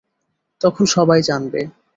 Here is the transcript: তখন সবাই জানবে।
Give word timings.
তখন 0.61 0.85
সবাই 0.95 1.21
জানবে। 1.29 1.61